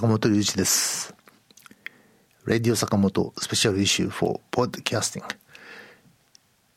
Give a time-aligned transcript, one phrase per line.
[0.00, 1.14] 坂本龍一です。
[2.46, 5.22] レディオ坂本スペシャルイシュー for Podcasting。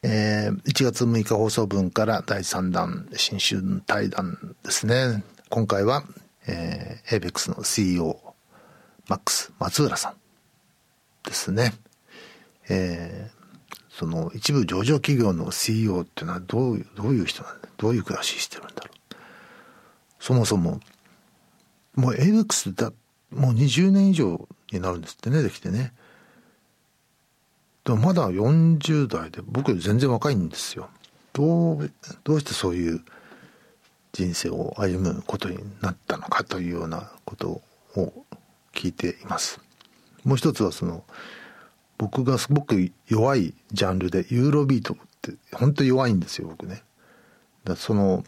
[0.02, 5.24] えー、1月6日放送分から第3弾新春対談ですね。
[5.48, 6.04] 今回は、
[6.48, 8.36] えー、ABEX の CEO、
[9.08, 10.16] マックス松浦さん
[11.26, 11.74] ですね。
[12.68, 19.16] えー、その一部上場企業の CEO っていうのはどういう、どういう人なんだどういう暮らししてるんだろう。
[20.20, 20.82] そもそも、
[21.96, 22.92] もう ABEX だ、
[23.34, 25.94] もう20年以上になるんですってね、できてね。
[27.84, 30.90] でもまだ40代で、僕より全然若いんですよ。
[31.34, 31.92] どう、
[32.24, 33.02] どうしてそういう
[34.14, 37.62] 人生を歩むことになったのかというようなこと
[37.96, 38.26] を
[38.74, 39.60] 聞いています。
[40.24, 41.04] もう一つはその、
[41.98, 46.84] 僕がすごく弱いジャンルで、ユーロビートって本当に弱いんですよ、僕ね。
[47.64, 48.24] だその、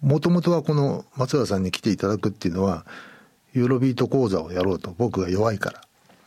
[0.00, 2.84] もともとはこの松浦さんに来ていただくっていうのは、
[3.54, 5.80] ユーロビート講座をやろうと僕が弱いから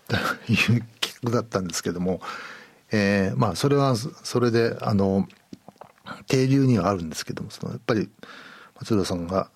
[0.08, 2.22] という企画だったんですけども、
[2.92, 5.28] えー、まあそれはそれであの
[6.28, 8.10] 定流にはあるんですけどもそのやっぱり
[8.76, 9.50] 松浦さんが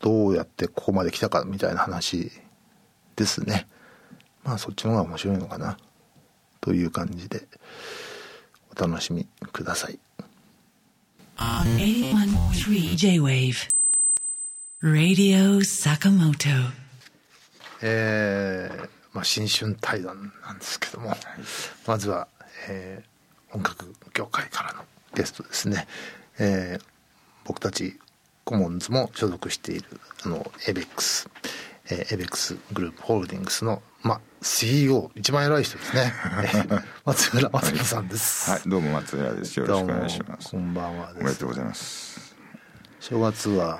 [0.00, 2.30] どうやってここまで来たかみたいな話
[3.16, 3.66] ですね。
[4.44, 5.76] まあそっちの方が面白いのかな
[6.60, 7.48] という感じで
[8.76, 9.98] お楽しみください。
[11.38, 13.68] A13 J-Wave
[14.82, 16.87] Radio Sakamoto
[17.82, 21.18] えー、まあ、新春対談なんですけども、はい、
[21.86, 22.28] まずは、
[22.68, 24.82] えー、音楽業界からの
[25.14, 25.86] ゲストですね、
[26.38, 26.84] えー、
[27.44, 27.98] 僕たち
[28.44, 29.84] コモンズも所属している
[30.24, 31.28] あのエベックス、
[31.90, 36.12] えー、エベックスグループホールディングスの、まあ、CEO 一番偉い人ですね。
[37.04, 38.50] 松浦松浦さんです。
[38.50, 38.60] はい。
[38.66, 39.58] どうも松浦です。
[39.58, 40.50] よろしくお願いします。
[40.50, 42.34] こんばんはおめでとうございます。
[43.00, 43.78] 正月は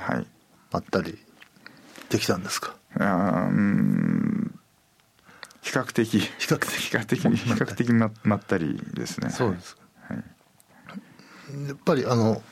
[0.71, 1.19] まったり
[2.11, 4.59] できたんですか、うん。
[5.63, 6.05] 比較的。
[6.05, 6.67] 比較的。
[6.71, 9.31] 比較的比較的ままったりですね。
[9.31, 9.77] そうです、
[10.09, 10.19] はい、
[11.69, 12.43] やっぱりあの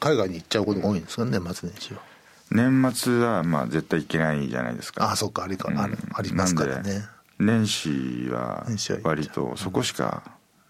[0.00, 2.02] 海外に行っちゃうことが多いんですかね年末年始は。
[2.50, 5.04] 年末はまあ絶対行けないじゃないですか。
[5.04, 5.88] ああそっかありか、うん、あ
[6.22, 7.04] りますからね。
[7.38, 8.66] 年始は
[9.02, 10.22] 割とそこしか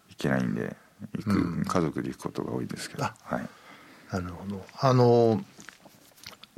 [0.08, 0.76] 行けないんで
[1.16, 3.48] 行く、うん、家族で行くことが多いですけど、はい、
[4.12, 4.64] なるほど。
[4.80, 5.44] あの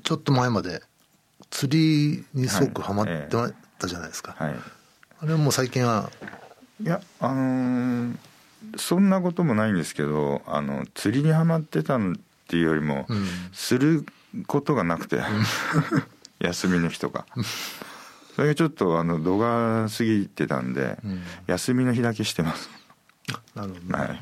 [0.05, 0.83] ちょっと前まで
[1.59, 3.27] 釣りにすごくハマって
[3.81, 4.55] たじゃないですか、はい、
[5.23, 6.09] あれはもう最近は。
[6.81, 8.17] いやあのー、
[8.77, 12.01] そんなこともないんですけどあの釣りにはまってたっ
[12.47, 14.07] ていうよりも、うん、する
[14.47, 15.23] ことがなくて、うん、
[16.47, 17.27] 休みの日とか。
[18.37, 22.71] それがちょっとあの度が過ぎてたんで、うん、休みの日だけしてます。
[23.57, 24.21] なるほど、ね、はい。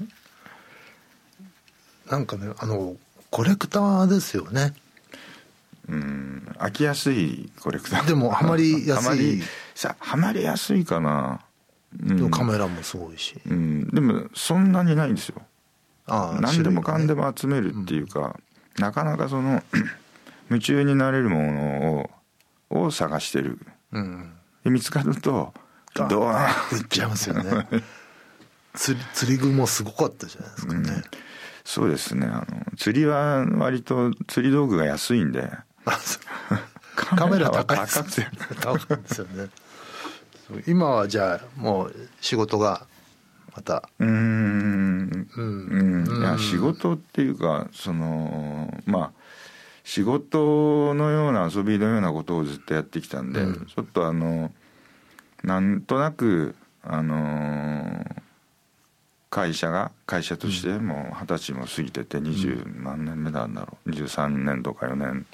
[2.10, 2.96] なんかねあの
[3.30, 4.72] コレクターですよね
[5.88, 8.06] うん飽きやすいコレクター。
[8.06, 9.42] でもハマりやすい。
[9.74, 11.40] さハマりやすいかな、
[12.02, 15.42] うん、カメラもすごいし、うん、でもそんなにないんですよ。
[16.06, 18.36] あ何でもかんでも集めるっていうか、
[18.78, 19.62] うん、なかなかその
[20.48, 22.08] 夢中になれるもの
[22.70, 23.60] をを探してる、
[23.92, 24.32] うん、
[24.64, 25.52] で見つかると
[26.08, 27.66] ドワーンっちゃいますよね。
[28.74, 31.04] 釣り釣り具もすごかったじゃないですかね、うん、
[31.64, 32.26] そうですね。
[32.26, 35.50] あの釣りは割と釣り道具が安いんで
[36.96, 38.30] カメラ高いですよね。
[38.60, 39.48] 高いですよね。
[40.66, 42.86] 今はじゃあもう仕事が
[43.54, 43.88] また。
[43.98, 45.28] うん。
[45.36, 46.20] うん。
[46.20, 49.12] いや仕事っていうかそのまあ
[49.84, 54.52] 仕事のような遊びのようなことをずっとやってきたんで、うん、ちょっとあの
[55.44, 58.04] なんとなくあの
[59.30, 63.90] 会社が会社としてもう二十歳も過ぎてて二十何年目なんだろう。
[63.90, 65.26] 23年とか4年、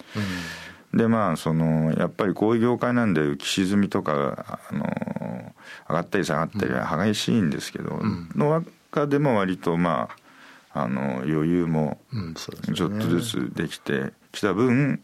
[0.92, 4.84] うん、でまあそのやっぱりこういう業界なんで浮き沈みとかあの
[5.88, 10.08] 上がったり下がったりは激しいんですけど、うん、の中でも割とま
[10.72, 12.00] ああの余裕も
[12.74, 15.02] ちょっとずつできてきた分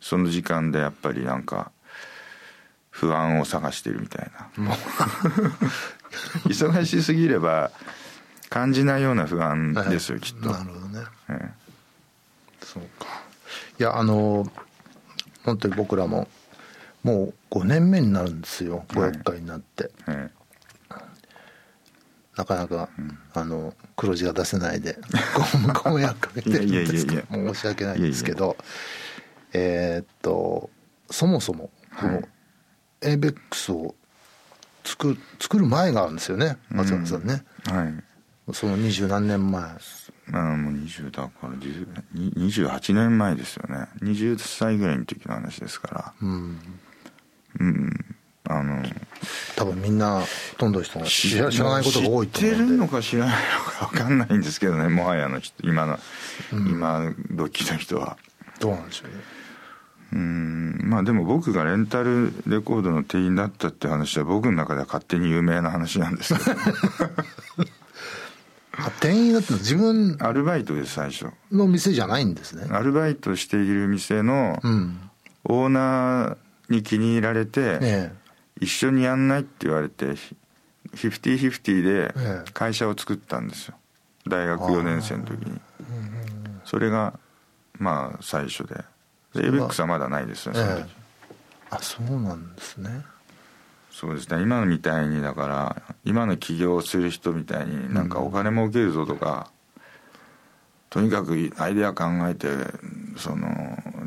[0.00, 1.72] その時間でやっぱりなんか
[2.88, 4.74] 不安を探してるみたいな。
[6.46, 7.72] 忙しすぎれば
[8.50, 10.50] 感じないような不安ですよ、きっと。
[10.50, 11.00] なるほどね、
[11.30, 11.50] ええ、
[12.62, 13.06] そうか。
[13.78, 14.46] いやあの
[15.44, 16.28] 本当に僕らも
[17.02, 20.30] もう5年目になるんですよ500回になって、はい
[22.36, 24.98] なかなか、うん、あの黒字が出せないで
[25.84, 28.56] ご迷惑かけてるんですけど申し訳ないんですけど。
[29.54, 30.68] えっと
[31.10, 32.22] そもそもこの
[33.00, 33.94] ABEX を
[34.84, 38.04] 作作る前があるんですよね松原さんね、うん、はい
[38.52, 39.62] その二十何年前。
[40.32, 43.88] あもう20だから28年前ですよね。
[44.02, 46.12] 20歳ぐらいの時の話ですから。
[46.22, 46.58] うん、
[47.60, 47.90] うん、
[49.56, 50.26] 多分みんなほ
[50.58, 55.98] とんどの人が知ら知らないことが多いと知ってる思うんでのか知らないのか分かんないんですけどねもはやの人今の、
[56.52, 58.18] 今時の人は。
[58.60, 59.14] どうなんでしょうね。
[60.12, 60.80] うん。
[60.84, 66.56] まあでも僕がレンタルレコードの店員だったって話は僕の中では勝手に有名な話なんですけど
[68.78, 71.26] あ店員だって自分アルバイトです最初。
[71.52, 72.66] の店じゃないんですね。
[72.70, 75.10] アルバイトしている店のうん。
[75.44, 78.12] オーナーに気に入られて、え
[78.60, 82.50] 一緒にやんないって言われてフィフティフィフティでええ。
[82.52, 83.74] 会社を作ったんですよ。
[84.26, 85.60] 大学4年生の時に。
[86.64, 87.18] それが
[87.78, 88.74] まあ最初で。
[89.34, 90.86] でれは ABEX はまだないですよその時、ええ。
[91.70, 93.04] あそうなんですね
[93.94, 94.42] そうですね。
[94.42, 99.52] 今のみたいにだから今の起業する人みたいになんかお金儲けるぞとか、
[100.90, 102.48] とにかくアイデア考えて
[103.16, 103.46] その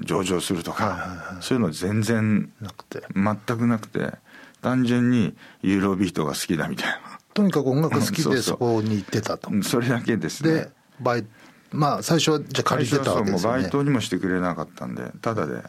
[0.03, 3.01] 上場するとか、そういうの全然なくて。
[3.15, 4.11] 全くなくて
[4.61, 6.99] 単純にユーロビートが好きだみたい
[7.33, 9.49] とにかく音楽好きでそこに行ってたと。
[9.49, 10.53] なそれだけですね。
[10.53, 10.69] で
[10.99, 11.25] バイ
[11.71, 13.61] まあ最初はじゃあ借りてたわけですよね。
[13.61, 15.63] バイトにもしてくれなかったんでただで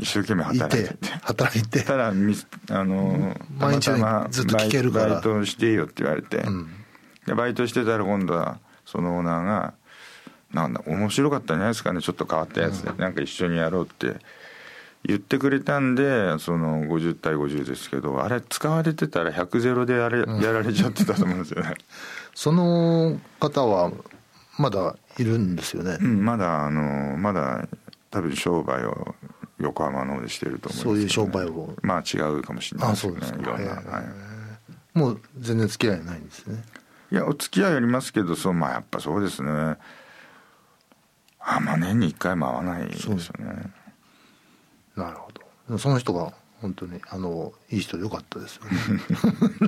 [0.00, 1.08] 一生懸命働いてて。
[1.22, 1.82] 働いて。
[1.84, 2.34] ただみ
[2.70, 3.90] あの毎日
[4.30, 5.14] ずっと聞けるから。
[5.14, 6.68] バイトしていいよって言われて、ん。
[7.26, 9.74] でバイトしてたら今度はそのオーナーが
[10.52, 14.16] 「なんだ面白かったんじゃないですかねちょっと変わったやつで、なんか一緒にやろう」って。
[15.02, 21.74] 言ってくれたんでその50対50ですけどあれ使われてたら100ゼロでやれ、やられちゃってたと思うんですよね、
[22.34, 23.92] その方は
[24.58, 27.66] まだいるんですよね、うん、まだあのまだ
[28.10, 29.14] 多分商売を
[29.60, 31.74] 横浜の方でしてると思そういう商売を。
[31.82, 33.58] まあ違うかもしれないあですけどそうですか。
[33.58, 34.04] ねいろんな、はい。
[34.98, 36.62] もう全然付き合いないんですね。
[37.12, 39.50] いやお付き合いありますけどそうまあやっぱそうですね。
[41.40, 43.20] あまあ年に1回も会わないですよね。
[44.96, 45.30] なるほ
[45.68, 45.78] ど。
[45.78, 48.70] その人が本当にあのいい人でよかったですよね。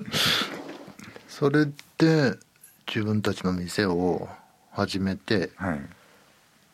[1.29, 1.67] それ
[1.99, 2.39] で
[2.87, 4.29] 自分たちの店を
[4.71, 5.81] 始めてはい。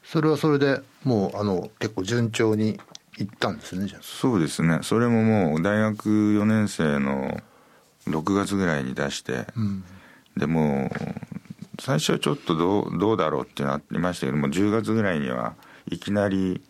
[0.04, 2.80] それはそれでもうあの結構順調に
[3.18, 4.00] いったんですねじゃあ。
[4.02, 4.80] そうですね。
[4.82, 7.40] それももう大学4年生の
[8.06, 9.84] 6月ぐらいに出して、うん。
[10.36, 15.54] でもう最初はちょっとどうどうだろうってなりましたけども10月ぐらいには
[15.90, 16.62] いきなり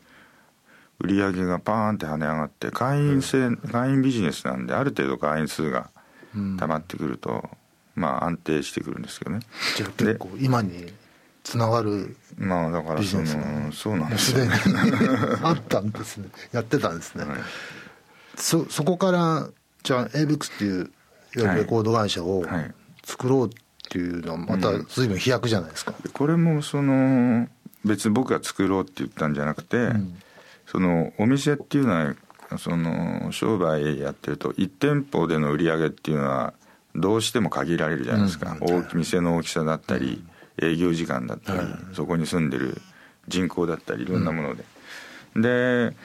[1.00, 5.90] 売り上げがパーンって跳ね上がって会員制、会員ビジネスなんである程度会員数が
[6.34, 7.48] 溜まってくると、
[7.94, 9.40] まあ安定してくるんですけどね。
[9.76, 10.92] じゃあ結構今に
[11.48, 15.08] つながるまあだからそのそうなんですよすでに
[15.42, 16.28] あったんですね。
[16.52, 17.38] やってたんですね、はい。
[18.36, 19.48] そそこから
[19.82, 20.90] じゃあ ABEX っていう
[21.34, 22.74] レコード会社をはい。
[23.04, 23.50] 作ろうっ
[23.88, 27.48] ていうのはまた随分飛躍じゃないですか、でこれもその
[27.86, 29.88] 別に僕が作ろうって言ったんじゃなくて、
[30.66, 32.14] そのお店っていうのは
[32.58, 36.52] その商売やってると1店舗での売り上げっていうのは
[36.94, 38.80] どうしても限られるじゃないですか、うん。
[38.80, 40.22] 大き店の大きさだったり、
[40.60, 41.60] 営業時間だったり、
[41.94, 42.80] そこに住んでる
[43.28, 44.64] 人口だったりいろんなもので、
[45.36, 45.96] で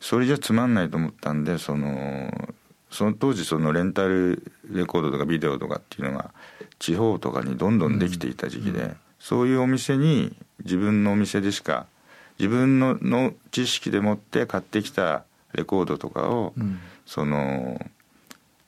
[0.00, 2.30] それじゃつまんないと思ったんでその
[2.90, 6.30] その当時そのレンタルレコードとかビデオとかっていうのが
[6.78, 11.86] 地方とかにどんどんできていた時期で、そういうお店に自分のお店でしか
[12.38, 16.78] 自分のの知識でもって買ってきたレコードとかを、ん。
[17.06, 17.80] その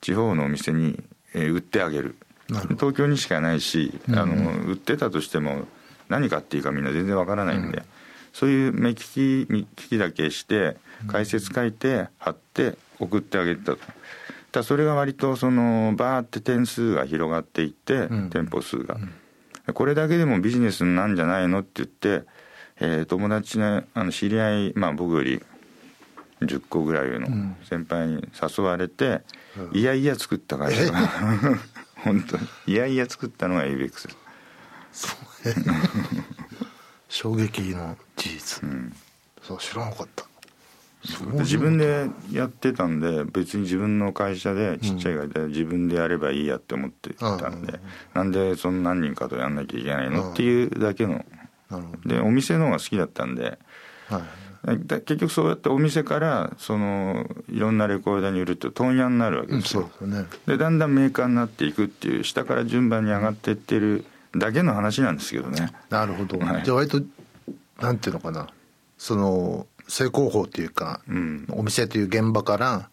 [0.01, 1.01] 地方のお店に、
[1.33, 2.17] えー売ってあげる
[2.49, 4.35] 東京にしかないし、うんあの
[4.65, 5.67] 売ってたとしても
[6.09, 7.83] 何買っていいかみんな全然わからないんで、
[8.33, 13.77] そういう目利き見利きだけして解説書いて貼って送ってあげてたと。
[14.51, 18.29] ただそれが割とそのバーって点数が広がっていって、うん。
[18.29, 18.97] 店舗数が、
[19.73, 22.23] これだけでもビジネスなんじゃないのって言って、
[22.79, 25.41] えー友達のあの知り合い、まあ、僕より
[26.41, 27.55] 10個ぐらい上のん。
[27.67, 29.21] 先輩に誘われて、
[29.71, 30.99] いやいや作った会社が
[32.03, 32.47] 本当に。
[32.67, 34.07] いやいや作ったのが ABEX です
[37.09, 38.95] 衝撃の事実、ん。
[39.41, 40.25] そう知らなかった。
[41.33, 47.79] で自分でやってたんで別に自分の会社でちっちゃい会社で自分でやればいいやって思ってたんで、
[48.13, 51.25] なんでそんな何人かとやんなきゃいけないのっていうだけの。
[52.05, 53.59] でお店の方が好きだったんで。
[54.07, 54.21] はい。
[54.21, 54.27] だ
[54.65, 60.29] 結局そうやってお店からそのいろんなレコーダーに売ると問屋になるわけうんですよ、そうですよね。
[60.47, 64.05] でだんだんメーカーになっていくっていう下から順番に上がっていってる
[64.35, 65.71] だけの話なんですけどね。
[65.89, 66.63] なるほど、はい。
[66.63, 67.01] じゃあ割と
[67.81, 68.47] なんていうのかな。
[68.97, 71.45] その正攻法っていうか、うん。
[71.49, 72.89] お店という現場から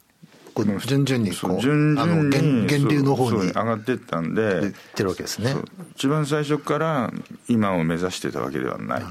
[0.54, 5.54] こう順々にこう順々あのに源源流の方に上がっていったんでいってるわけですね。
[5.94, 7.12] 一番最初から
[7.48, 9.04] 今を目指してたわけではない。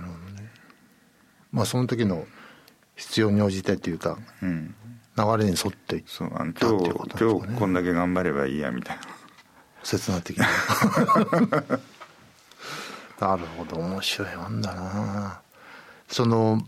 [1.51, 2.25] まあその時の
[3.00, 4.75] 必要に応じてっていうかうん、
[5.18, 7.32] 流れに沿っていっそうあのたって今日いうことですかね。
[7.39, 9.03] 今日こんだけ頑張ればいいやみたいな。
[9.84, 10.48] 切な的な
[13.20, 15.39] なるほど面白いもんだな。
[16.10, 16.62] その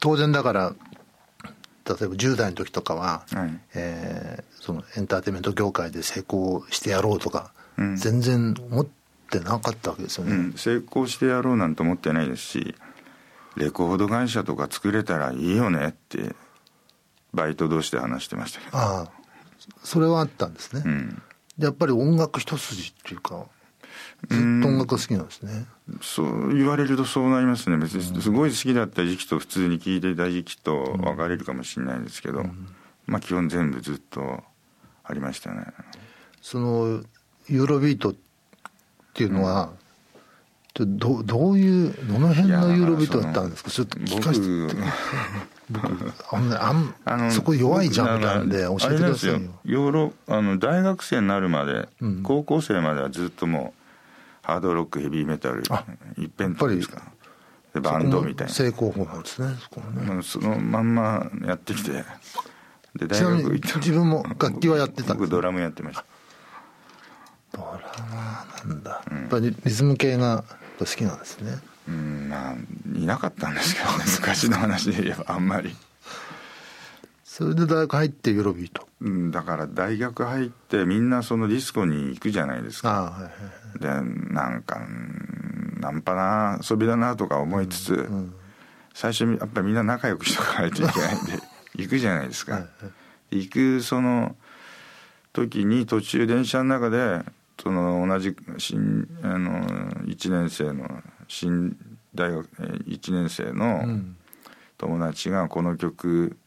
[0.00, 0.74] 当然だから
[1.84, 3.60] 例えば10代の時とかは、はい。
[3.74, 7.96] えーそのエンターテインメント業界で成功してやろうとか、うん。
[7.96, 8.86] 全然思っ
[9.30, 12.74] てなかったわけですよね、うん、成功してやろうなんて思ってないですし
[13.56, 16.34] レコード会社とか作れたらいいよねって
[17.34, 19.10] バイト同士で話してましたけど、ああ
[19.82, 21.22] それはあったんですね、うん、
[21.58, 23.46] やっぱり音楽一筋っていうか
[24.28, 25.66] ずっと音楽好きなんですね、
[26.02, 27.76] そう言われるとそうなりますね。
[27.76, 32.44] 別にすごい好きだった時期と普通に聴いていた時期と分かれるかもしれないですけど、
[33.06, 34.42] まあ基本全部ずっと
[35.04, 35.64] ありましたね。
[36.42, 37.02] その
[37.48, 38.14] ユーロビートっ
[39.14, 39.72] ていうのは、
[40.74, 43.70] どどういうどの辺のユーロビートだったんですか？
[43.70, 44.46] ちょっと聞かせて。
[45.68, 45.86] 僕
[46.32, 49.40] あんなあんそこ弱いじゃんみたいなんで教えてくださいよ。
[49.64, 52.22] ヨーロあの大学生になるまで、うん。
[52.22, 53.74] 高校生まではずっとも
[54.42, 55.84] うハードロックヘビーメタルあ
[56.16, 57.02] 一辺倒ですか？
[57.74, 58.52] でバンドみたいな。
[58.52, 60.08] 成功法なんですねそこはね。
[60.08, 62.04] うんそのまんまやってきて
[62.96, 63.78] で大学行った。
[63.78, 66.04] 自分も楽器はやってた僕ドラムやってました。
[67.52, 67.70] ドラ
[68.08, 70.44] マーなんだ、やっぱりリズム系が
[70.84, 71.58] 好きなんですね。
[71.88, 72.54] うんまあ
[72.94, 75.74] いなかったんですけどね 昔の話で言えばあんまり、
[77.24, 82.90] それで大学入ってユーロビートうん、だから大学入ってみんなそのディスコに行くじゃないですか。
[82.90, 83.88] ああはいはいで
[84.34, 88.34] なんかうんナンパな遊びだなとか思いつつ、うん。
[88.92, 91.38] 最初やっぱりみんな仲良くしとかないといけないんで
[91.76, 92.68] 行くじゃないですか、はいは
[93.30, 93.38] い。
[93.38, 94.36] 行くその
[95.32, 97.22] 時に途中電車の中で
[97.62, 99.60] その同じ新あの
[100.06, 101.76] 1年生の新
[102.14, 104.16] 大学1年生うのん。
[104.78, 106.38] 友達がこの曲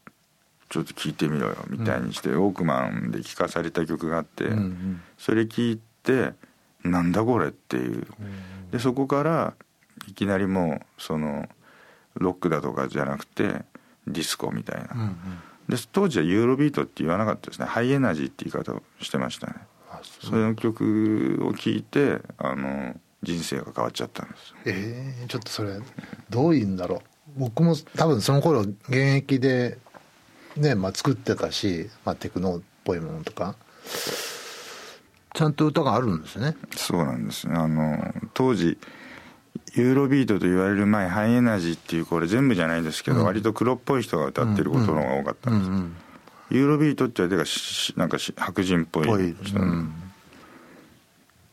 [0.68, 5.00] ちょっと聴いてみろよみたいにして、ウォークマンで聴かされた曲があって、うんうん。
[5.16, 6.32] それ聞いて
[6.82, 8.06] なんだこれっていう。
[8.72, 9.54] でそこから
[10.08, 11.48] いきなりもうその
[12.14, 13.64] ロックだとかじゃなくて
[14.08, 15.14] ディスコみたいな、うんうん。
[15.68, 17.66] で当時はユーロビートって言わなかったですね。
[17.66, 19.54] ハイエナジーって言い方をしてましたね。
[19.56, 19.60] あ
[20.22, 24.54] その曲を聴いてあの人生が変わっちゃったんです。
[24.66, 25.78] ええちょっとそれ
[26.30, 27.00] どういうんだろう。
[27.36, 29.78] 僕も多分その頃現役で
[30.56, 33.56] ね、まあ、作ってたし、まあ、テクノっぽいものとか
[35.34, 36.56] ちゃんと歌があるんですね。
[36.76, 37.54] そうなんですね。
[37.56, 38.78] あの当時
[39.74, 43.24] ユーロビートと言われる前ハイエナジーっていうこれ全部じゃないですけど、うん。
[43.24, 45.96] 割と黒っぽい人が歌ってることの方が多かったんです、うんうん
[46.54, 49.92] ユーロビートって言われてかしなんかし白人っぽいぽい、人、うん、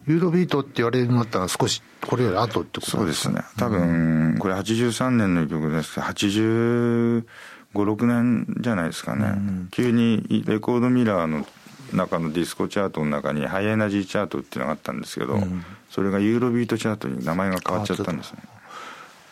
[0.08, 3.72] ユーロビートって言われるようになったのは少しこれより後ってことそうですなんですかね。
[3.74, 7.26] 多分これ83年の曲ですけど8
[7.74, 9.68] 5 6年じゃないですかね、うん。
[9.72, 11.46] 急にレコードミラーの
[11.94, 15.64] 中のディスコチャートの中にハイエナジーチャートっていうのがあったんですけど、うん。
[15.90, 18.40] それがユーロビートチャートに名前が変わっちゃったんですね。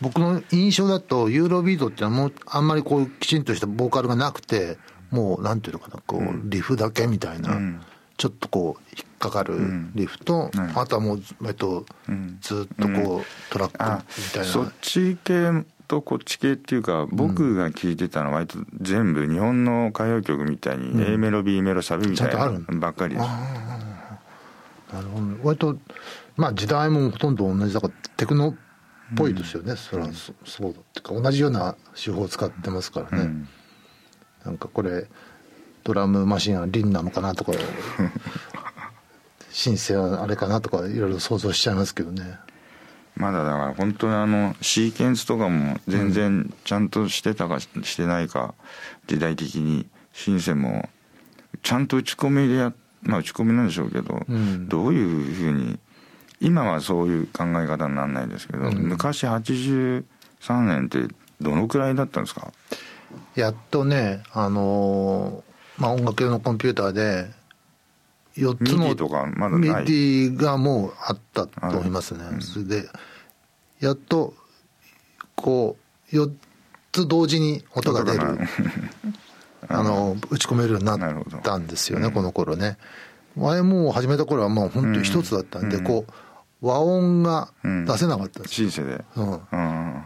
[0.02, 4.78] 僕の印象だとユーロビートってのはもうあんまりこうきちんとしたボーカルがなくて
[5.12, 7.82] もうなんていうのかなこうリフだけみたいな、うん。
[8.18, 9.58] ちょっとこう引っかかる
[9.96, 10.78] リフと、うん。
[10.78, 12.38] あとはもう、えっとうん。
[12.42, 14.46] ずっとこう、トラッあクみたいな。
[14.46, 23.26] そっち系とこっち系っていうか僕が聞いてたのは割と全部日本の歌謡曲みたいに A メロ B メロサビみたいちゃんとあなるばっかりです。
[24.94, 25.26] なるほど。
[25.26, 25.78] ね割と
[26.38, 28.56] まあ時代もほとんど同じだからテクノっ
[29.16, 33.48] ぽいですよね、それはそそうだっていうか同じような手法を使ってますからね、うん
[34.46, 35.08] なんかこれ
[35.84, 37.54] ドラムマシンはリンなのかなとか
[39.52, 42.38] シンセはあれかなとかいろいろ想像しちゃいますけどね。
[43.16, 47.68] まだだから本当にあのシーケンスとかも全然ちゃんとしてたかし
[47.98, 48.54] てないか
[49.08, 50.88] 時代的にシンセも
[51.62, 54.70] ちゃんと打ち込みでやまあ打ち込みなんでしょうけど、うん。
[54.70, 55.80] どういうふうに
[56.40, 58.78] 今はそういう考え方にならないですけど、うん。
[58.88, 60.04] 昔83
[60.50, 62.54] 年ってどのくらいだったんですか？
[63.36, 65.50] やっとねあのー
[65.80, 67.28] まあ音楽用のコンピューターで
[68.38, 68.96] 4つの
[69.60, 69.86] ない。
[69.86, 72.42] MIDI がもうあったと思いますね、うん。
[72.42, 72.84] それで
[73.80, 74.34] やっと
[75.36, 75.78] こ
[76.12, 76.32] う4
[76.92, 78.20] つ同時に音が出る
[79.68, 82.78] あの打ち込めるようになったんですよね、この頃ね。
[83.36, 85.84] 前もう始めた頃はもう本当一つだったんで、うん。
[85.84, 86.06] こ
[86.62, 89.04] う和音が出せなかったんですシンセで。
[89.16, 89.32] うん。
[89.34, 90.04] うん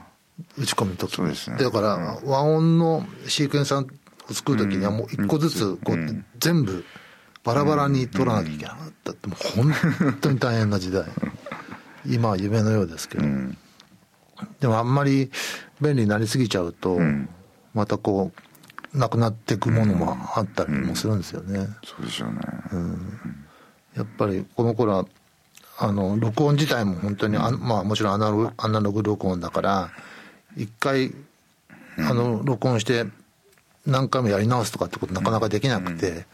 [0.58, 1.34] 打ち込みときね。
[1.58, 3.86] だから和音のシークエンサー
[4.30, 6.26] を作るときにはもう一個ずつこううん。
[6.40, 6.84] 全部
[7.44, 11.06] バラバラに取らなきゃいけなかったってもう本当に大変な時代。
[12.06, 13.58] 今は夢のようですけど、うん。
[14.60, 15.32] でもあんまり
[15.82, 17.30] 便利になりすぎちゃうと、ん。
[17.74, 18.32] またこ
[18.94, 22.38] うなくなっていくものもあったりもするんですよね、そうでしょうね、
[23.96, 25.06] やっぱりこの頃は
[25.80, 29.90] あの録音自体も本当にあ、まあもちろんアナログアナログ録音だから
[30.56, 31.12] 一回
[31.98, 33.06] あの録音して
[33.86, 36.26] 何回もやり直すとかってことなかなかできなくて、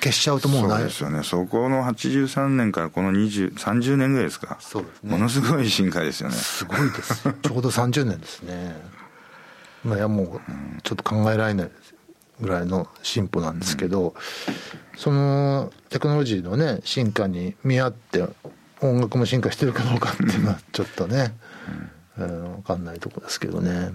[0.00, 0.78] 消しちゃうともうない。
[0.78, 1.22] そうですよね。
[1.22, 4.56] そこの83年からこの20 30年ぐらいですか。
[4.60, 5.10] そうですね。
[5.10, 6.34] ものすごい進化ですよね。
[6.34, 8.76] すごいです ちょうど30年ですね。
[9.84, 11.70] まあいやもうちょっと考えられない
[12.40, 14.14] ぐらいの進歩なんですけど、
[14.96, 18.24] そのテクノロジーのね進化に見合って
[18.80, 21.34] 音楽も進化してるかどうかっていうのはちょっとね、
[21.68, 23.90] うん分かんないとこですけどね。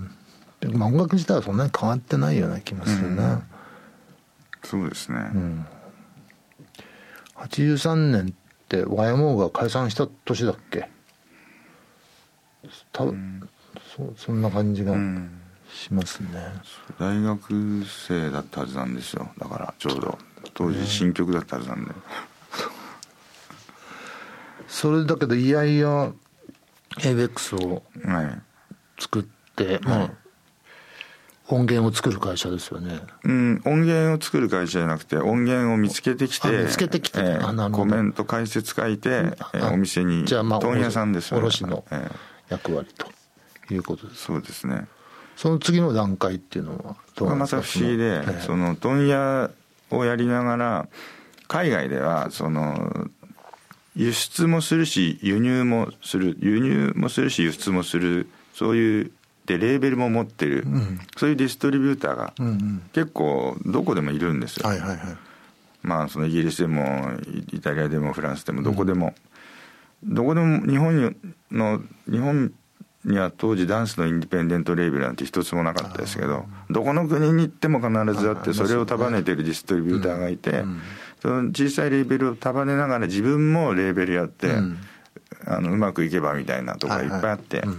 [0.59, 3.43] でまあ音楽自体はそんなに変わってないような気もするな、
[4.63, 5.17] そうですね、
[7.35, 8.33] 83年っ
[8.67, 10.89] て YMO が解散した年だっけ？
[12.91, 13.47] 多分、
[13.95, 16.29] そうそんな感じがうんしますね、
[16.99, 19.29] 大学生だったはずなんですよ。
[19.37, 20.17] だからちょうど。
[20.53, 21.91] 当時新曲だったはずなんで、
[24.67, 26.11] それだけどいやいや
[26.99, 28.41] ABEX をはい
[28.99, 29.23] 作っ
[29.55, 30.11] て、まあ
[31.49, 32.99] 音源を作る会社ですよね。
[33.23, 37.89] うん、音源を作る会社じゃなくて音源を見つけてきてあ見つけてきてええあなるほど。
[37.89, 41.43] コメント解説書いて、ええあお店にじゃあまあ問屋さんですよね。
[41.43, 42.15] 卸のええ。
[42.49, 44.23] 役割ということです。
[44.23, 44.87] そうですね。
[45.37, 47.57] その次の段階っていうのはどうなんですか？
[47.57, 49.49] また不思議で、その問屋
[49.91, 50.87] をやりながら
[51.47, 53.07] 海外ではその
[53.97, 56.37] 輸出もするし輸入もする。
[56.39, 58.29] 輸入もするし輸出もする。
[58.53, 59.11] そういう
[59.47, 60.99] でレーベルも持ってる、ん。
[61.17, 62.81] そういうディストリビューターがうんうん。
[62.93, 64.97] 結構どこでもいるんですよ、はいはいはい。
[65.81, 67.11] まあそのイギリスでも
[67.51, 69.15] イイタリアでもフランスでもどこでも、
[70.03, 71.15] どこでも日本に
[71.51, 72.53] の日本
[73.05, 80.65] には当時ダンスのインディペンデントレーベルなんて一つもなかったですけどどこの国に行っても必ずあってそれを束ねてるディストリビューターがいて、
[81.21, 84.77] その小さいレーベルを束ねながら自分もレーベルやって、うん。
[85.45, 87.75] あのうまくいけばみたいなとこがいっぱいあって、はいは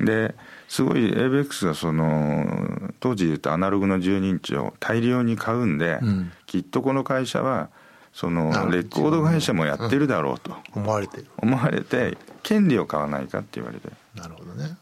[0.00, 0.34] で
[0.68, 6.32] すごい ABEX がその当時で言うとアナログの12インチを大量に買うんで、うん。
[6.46, 7.70] きっとこの会社は
[8.12, 10.56] そのレコード会社もやってるだろうと。
[10.74, 11.26] 思われてる。
[11.38, 13.88] 思われて権利を買わないかって言われて。
[14.14, 14.76] なるほどね。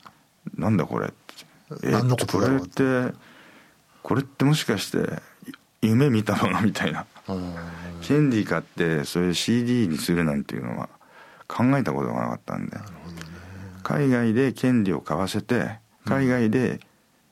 [0.56, 1.90] なんだこれって。
[1.90, 3.16] 何のことだろうこれって
[4.02, 4.98] これってもしかして
[5.82, 7.54] 夢見たものみたいなうん
[8.02, 10.88] 権利買ってそれ CD にするなんていうのは
[11.48, 12.76] 考えたことがなかったんで
[13.82, 16.78] 海外で権利を買わせて海外で、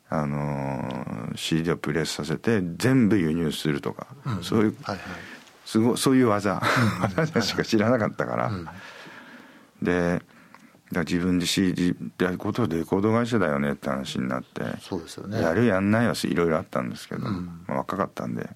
[0.09, 4.07] あのー CD をプレスさせて全部輸入するとか、
[4.43, 5.01] そういうはいはい
[5.65, 6.61] すごそういう技
[7.17, 8.53] 技しか知らなかったから、
[9.83, 10.25] でだか
[10.93, 15.41] ら自分で CD やることでレコード会社だよねって話になってそうですよね。
[15.41, 18.49] やるやんないはいろいろあったんですけど、まあ、若かったんで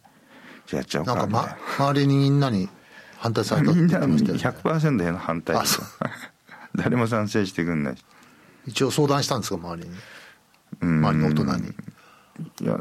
[0.77, 2.69] やっちゃおうなんか、ま、周りにみんなに
[3.19, 4.59] 反対されたって言ってましたよね。
[4.63, 5.57] 100%への反対。
[6.77, 7.97] 誰も賛成してくんない。
[7.97, 8.05] し
[8.67, 9.97] 一応相談したんですか周りに？
[10.83, 10.99] うん。
[11.07, 11.75] 周りの大人に。
[12.61, 12.81] いや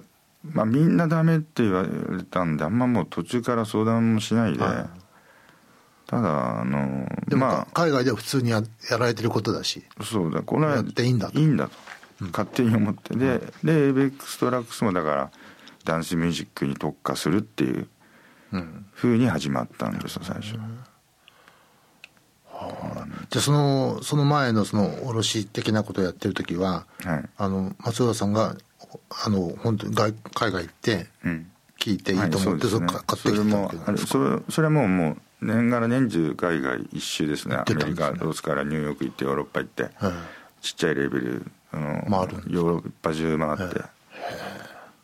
[0.54, 5.00] まあみんなダメって言われたんであんまもう途中から相談もしないで、はい。
[6.06, 7.67] ただあのでも、まあ。
[7.73, 9.84] 海外では普通にややられてることだし。
[10.04, 11.39] そうだこれはやっていいんだと。
[11.39, 11.71] いいんだと、
[12.26, 13.15] 勝手に思って。
[13.15, 15.32] ででエイベックストラックスもだから
[15.88, 17.88] ダンスミュージックに特化するっていう
[18.52, 18.86] うん。
[18.93, 20.60] ふうに始まったんですよ最初、じゃ
[23.38, 27.30] あそのその前のその卸的なことをやってる時ははい。
[27.38, 28.56] あの松浦さんが
[29.26, 31.52] あの本当に外海外行ってうん。
[31.80, 34.08] 聞いていいと思って、はいそれか買ってきたそれもわけですか？
[34.08, 37.56] それそれはもうもう年がら年中海外一周ですね。
[37.56, 39.91] ア行ってメリカロスからニューヨーク行ってヨーロッパ行って、はい
[40.60, 43.82] ちっちゃいレベルあの回るんですヨーロッパ中回って、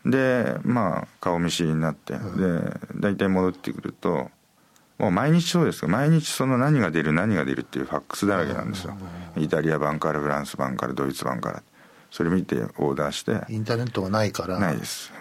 [0.05, 2.19] でまあ顔見知りになって、で
[2.95, 4.29] 大体戻ってくると
[4.97, 8.95] もう毎日そうですか毎日その何が出る何が出るっていうファックスだらけなんですよ、
[9.37, 11.63] イタリア版からフランス版からドイツ版から。
[12.11, 13.41] それ見てオーダーして。
[13.51, 15.11] インターネットがないからないです。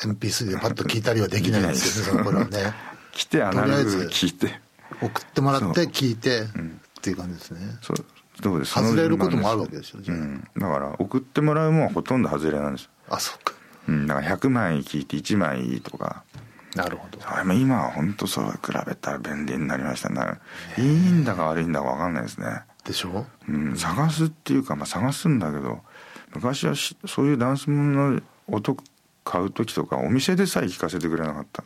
[0.00, 2.74] MP3 でパッと聞いたりはできないんですよ ねその頃はね。
[3.12, 4.60] 来てアナログ聞いて。
[5.00, 6.46] 送ってもらって聞いてっ
[7.00, 7.60] ていう感じですね。
[7.80, 7.96] そう。
[8.42, 8.74] どうです？
[8.74, 10.18] 外れることもあるわけけですよじゃあ。
[10.18, 13.53] うん、だから送ってもらうもんはほとんど外れなんですあそっか
[13.88, 16.24] うん、だから100枚聞いて1枚いいとか。
[16.74, 17.20] なるほど。
[17.20, 20.40] それも今は本当そう比べたら便利になりましたね。
[20.76, 23.24] いいんだか悪いんだか分かんないですね、でしょ？
[23.48, 25.80] うん、探すっていうか、まあ、探すんだけど
[26.34, 28.76] 昔はしそういうダンスものの音
[29.22, 31.62] 買う時とかお店でさえ聞かせてくれなかった。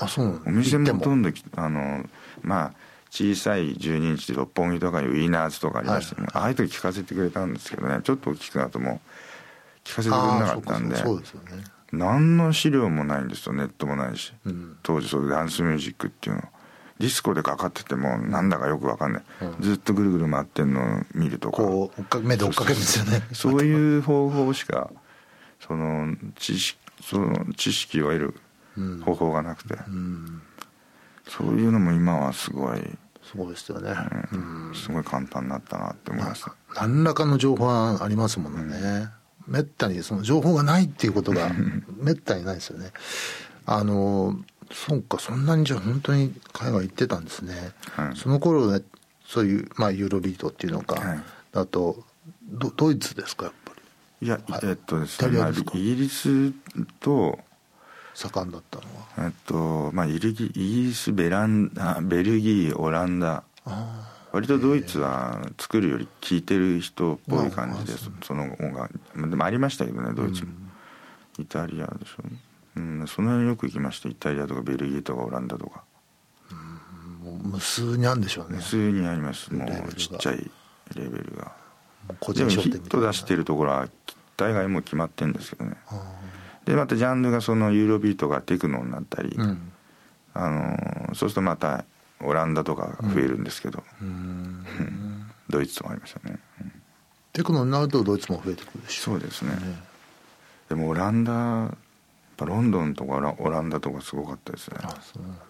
[0.00, 0.40] あそうなの？
[0.46, 2.04] お店もほとんどきあの
[2.42, 2.72] まあ
[3.10, 8.00] 小さい12インチで六本木とかにウィーナーズとかありましたけど、ああいう時聞かせてくれたんですけどね。
[8.02, 9.00] ちょっと大きくなるともう
[9.88, 11.64] 聞かせてくれなかったんでそうですよね。
[11.92, 14.76] 何の資料もないんですよネットもないし、うん。
[14.82, 16.42] 当時そういうダンスミュージックっていうの。
[16.98, 19.56] ディスコでかかっててもなんだかよく分かんない、うん。
[19.60, 21.58] ずっとぐるぐる回ってんのを見るとか。
[21.58, 23.22] こう追っか目で追っかけるんですよね。
[23.32, 24.90] そういう方法しか
[25.60, 28.34] その知識その知識を得る
[28.76, 29.00] うん。
[29.00, 30.42] 方法がなくて、うん。
[31.26, 33.94] そういうのも今はすごい、すごいですよね、
[34.32, 34.72] うん。
[34.74, 36.54] すごい簡単になったなって思いました。
[36.74, 39.08] 何らかの情報はありますものね、
[39.48, 41.50] めったにその情報がないっていうことが
[42.00, 42.92] めったにないですよね。
[43.66, 44.38] あの
[44.70, 48.16] そうかそんなにじゃあ本当に海外行ってたんですね、はい。
[48.16, 48.82] その頃ね
[49.26, 51.22] そういう、まあ、ユーロビートっていうのか、はい。
[51.54, 52.04] あと
[52.50, 53.72] ドドイツですかやっぱ
[54.20, 54.26] り？
[54.26, 54.60] いや、はい。
[54.64, 55.38] えっとですね、
[55.74, 56.52] イギリス
[57.00, 57.38] と
[58.14, 58.84] 盛んだったの
[59.16, 59.26] は？
[59.26, 63.42] えっとまあイギリスベランあベルギーオランダ。
[63.64, 63.97] あ
[64.32, 70.50] 割とドイツは作るより聞いてる人っぽい感じでその方がまあでもありましたけどねドイツも、
[71.38, 72.24] イタリアでしょ
[72.76, 74.08] うんその辺よく行きました。
[74.08, 75.82] イタリアとかベルギーとかオランダとか。
[76.50, 76.54] あ
[77.24, 78.58] もう無数にあるんでしょうね。
[78.58, 79.52] 普通にあります。
[79.52, 80.50] もうちっちゃい
[80.94, 81.52] レベルが。
[82.20, 83.88] 個でもヒット出してるところは
[84.36, 85.76] 大概もう決まってるんですけどね。
[85.88, 86.14] あ
[86.64, 89.72] でまたジャンルがそのユーロビートがテクノになったり、ーうん。
[90.34, 91.84] あのーそうするとまた
[92.20, 94.64] オランダとか増えるんですけど、うん。
[95.48, 96.72] ドイツもありましたね、うん。
[97.32, 99.02] テクノになるとドイツも増えてくるでしょ。
[99.02, 99.52] そうですね。
[99.52, 99.58] ね。
[100.68, 101.76] でもオランダやっ
[102.36, 104.76] ぱロンドンとかオランダとかすごかったですね。
[104.82, 105.42] あそうなんだ、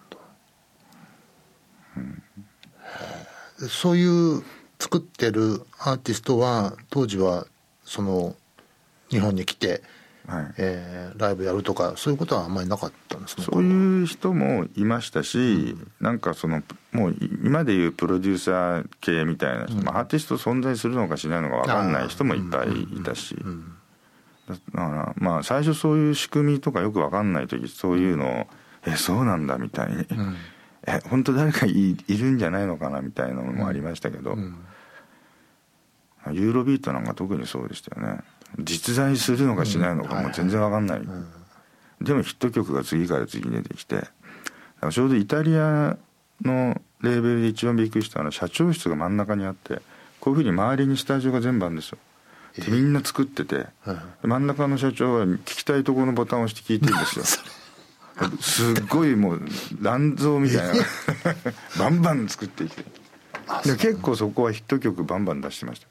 [1.97, 4.43] へえそういう
[4.79, 7.45] 作ってるアーティストは当時は
[7.83, 8.35] その
[9.09, 9.81] 日本に来て、
[10.29, 10.53] はい。
[10.57, 16.61] えーライブやるとかそういうことはあんまりなかったんですねそういう人もいましたし、なんかその
[16.91, 23.73] もう今でいうプロデューサー系みたいな人、まあ、アーティスト存在するのかしないのか分かんない人もいっぱいいたし、うん。
[24.47, 28.47] だからまあ最初そういう仕組みとかよく分かんない時そういうのを
[28.87, 30.35] 「えそうなんだ」みたいに「うん。
[30.87, 34.55] え本当誰かいいるんじゃないのかな」みたいなのもありましたけど、うん。
[36.31, 38.19] ユーロビートなんか特にそうでしたよね
[38.57, 41.27] 実在するのかしないのかもう全然分かんない、うん。
[42.01, 44.03] でもヒット曲が次から次に出てきて
[44.91, 45.97] ちょうどイタリア
[46.43, 49.81] のレーベルで一番びっくりしたのは社長室が真ん中にあって
[50.19, 51.97] こういうふうに周りにスタジオが全部あるんですよ。
[52.57, 57.25] でみんな作っててはい真ん中の社長は聞きたいところのボタンを押して聞いてるんですよ。
[58.41, 59.41] すっごいもう
[59.81, 60.83] 乱造みたいな。
[61.79, 62.83] バンバン作っていて。
[63.65, 65.87] で結構そこはヒット曲バンバン出してました、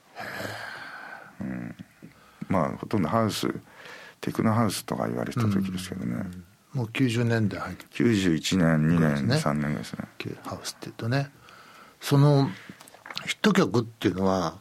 [1.41, 1.75] うん、
[2.49, 3.49] まあほとんどハウス
[4.21, 6.25] テクノハウスとか言われてた時ですけどね、
[6.75, 7.85] もう90年代入って。
[7.87, 9.75] 91年2年、ね3年。
[9.77, 10.05] ですね。
[10.19, 11.31] きハウスっていうとね。
[12.01, 12.51] その
[13.27, 14.55] ヒット曲っていうのは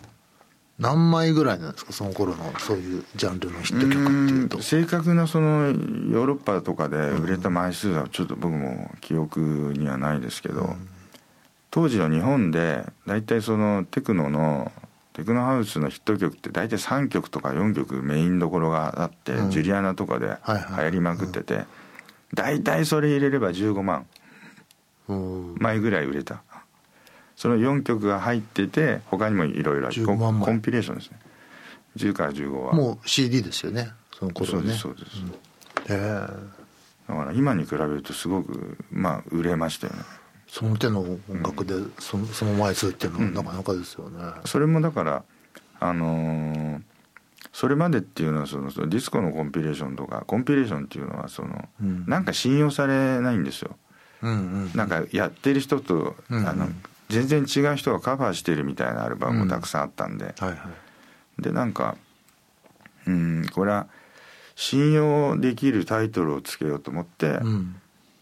[0.79, 1.91] 何枚ぐらいなんですか？
[1.93, 4.57] その頃のそういうジャンルのヒット曲っていうと。
[4.59, 10.75] ん正確なそのヨーロッパとかで売れた枚数はちょっと僕も記憶にはないですけど、
[11.71, 14.71] 当時の日本で大体そのテクノの
[15.17, 19.49] テクノハウスのヒット曲って大体3曲とか4曲メインどころがあって、うん。
[19.49, 20.53] ジュリアナとかで流
[20.83, 21.65] 行りまくってて、
[22.35, 24.05] 大体それ入れれば15万。
[25.07, 26.43] うん枚ぐらい売れた。
[27.35, 30.45] その4曲が入ってて他にもいろいろ15万枚。
[30.45, 31.19] コンピレーションですね。
[31.95, 32.73] 10から15は。
[32.73, 34.49] もう CD ですよねその頃ね。
[34.51, 35.05] そうですそうで
[35.89, 35.97] す、へえ
[37.07, 39.99] だから今に比べるとすごくまあ売れましたよね
[40.47, 45.23] その手の音楽でそのその枚数っていうのはなかなかですよね、それもだから
[45.79, 46.81] あのー
[47.53, 52.05] それまでっていうのはそのディスコのコンピレーションとかコンピレーションっていうのはその、うん。
[52.05, 53.77] なんか信用されないんですよ。
[54.21, 54.35] うんう
[54.67, 56.67] んなんかやってる人と、うんあの
[57.09, 60.55] 全然違う人がカバーしてるみたいなアルバムもたくさんあったんで、はいは
[61.39, 61.41] い。
[61.41, 61.97] でなんか
[63.07, 63.87] うんこれは
[64.55, 67.75] 信用できるタイトルをつけようと思って、うん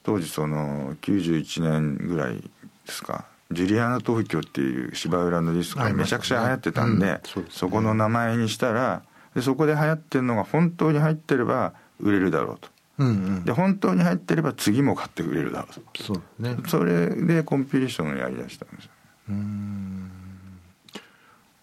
[0.05, 2.41] 当時その91年ぐらいで
[2.85, 3.25] すか。
[3.51, 9.03] ジュリアナ東京っていう芝浦のディスコがめちゃくちゃ流行ってたんで,、そこの名前にしたら
[9.35, 12.69] でそこで流行ってるのが本当に入ってれば売れるだろうと。
[12.99, 13.45] うんうん。
[13.45, 16.03] で本当に入ってれば次も買ってくれるだろうと。
[16.03, 16.55] そうね。
[16.67, 18.91] それでコンピレーションをやりだしたんですよ。
[19.29, 20.11] うん。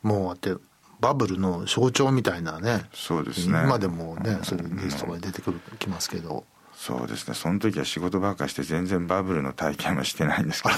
[0.02, 0.54] もうあって
[1.00, 2.84] バブルの象徴みたいなね。
[2.92, 3.62] そうですね。
[3.64, 6.44] 今でもねそういうニュースとかに出てくるきますけど
[6.82, 7.34] そうですね。
[7.34, 10.74] その時は仕事ばっかして全然バブルの体験はしてないんですけど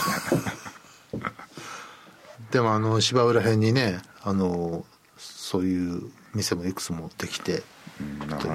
[1.17, 1.25] ね。
[2.53, 4.85] でもあの芝浦辺にねあの
[5.17, 6.03] そういう
[6.35, 7.63] 店もいくつもできて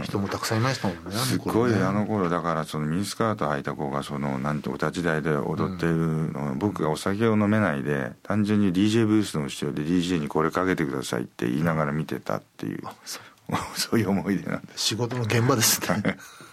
[0.04, 13.20] 人もたくさんいましたもんねすごいあの頃だからそのミニスカート履いた子がそのなんてお立ち台で踊ってるのを僕がお酒を飲めないで単純に DJ ブースの後ろで DJ にこれかけてくださいって言いながら見てたっていうそ
[13.76, 14.86] そういう思い出なんです。
[14.86, 16.18] 仕事の現場ですね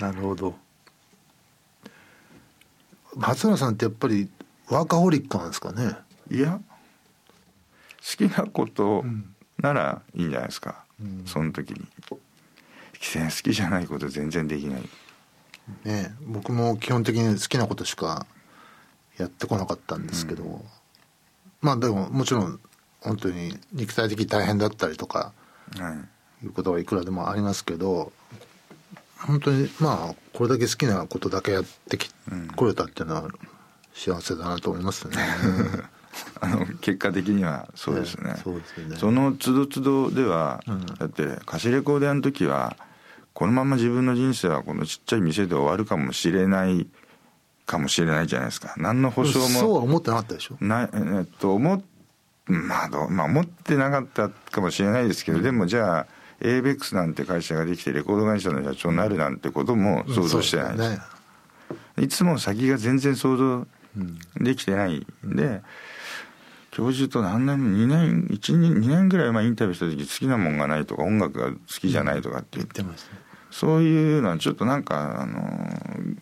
[0.00, 0.54] なるほど。
[3.16, 4.28] 松村さんってやっぱり
[4.68, 5.96] ワーカホリックなんですかね？
[6.30, 9.04] いや好きなこと
[9.58, 11.84] ならいいんじゃないですか、うん、その時に。
[12.10, 12.18] 好
[13.42, 14.82] きじゃないこと全然できない。
[15.84, 18.26] ね僕も基本的に好きなことしか
[19.16, 20.62] やってこなかったんですけど、うん、
[21.60, 22.60] まあでももちろん
[23.00, 25.32] 本当に肉体的に大変だったりとか、
[25.78, 25.94] は
[26.42, 28.12] い、いうことはいくらでもありますけど
[29.26, 32.10] 本当にまあこれだけ好きなことだけやってき、
[32.56, 33.28] これたっていうのは
[33.94, 35.16] 幸せだなと思いますね。
[36.40, 38.36] あの結果的にはそうですね。
[38.42, 42.76] そうですねその都度都度では、うん、だって貸しレコード屋の時は
[43.34, 46.88] このまま自分の人生はこのちっちゃい店で終わるかもしれない
[47.66, 48.74] かもしれないじゃないですか。
[48.76, 50.56] 何の保証もそうは思ってなかったでしょ。
[50.60, 51.82] なえっと思
[52.46, 56.06] まあどまあ思ってなかったかもしれないですけど、うん、でもじゃあ
[56.40, 60.98] ABEX なんて会社ができてレコード会社の社長になるなんてことも想像してないです、ね、
[61.98, 63.66] いつも先が全然想像
[64.40, 65.62] できてないんで、
[66.70, 73.18] 教授と何年2年12年ぐらい前インタビューした時好きなもんがないとか音楽が好きじゃないとかって言ってます、ね、
[73.50, 75.40] そういうのはちょっとなんかあの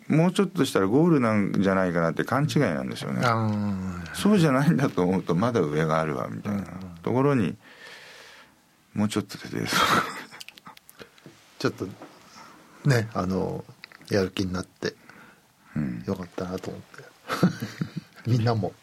[0.07, 3.21] もうちょっとしたらゴールなんじゃないかなって勘違いなんですよね。
[4.13, 6.63] そうじゃないんだと思うとまだ上があるわみたいな。
[7.03, 7.55] ところに
[8.97, 9.63] もうちょっとで
[11.59, 11.87] ちょっと
[12.83, 13.63] ねあの
[14.09, 14.95] やる気になって
[16.05, 17.03] よかったなと思って、
[18.25, 18.73] うん、みんなも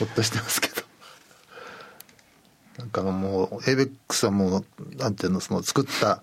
[0.00, 0.80] ほっとしてますけど。
[2.78, 4.64] なんかもう ABEX はもう
[4.96, 6.22] なんていうのその作った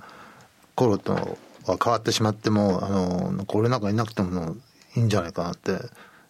[0.74, 2.90] 頃とは変わってしまってもあ
[3.32, 4.56] のこれなんかいなくても
[4.96, 5.78] いいんじゃないかなって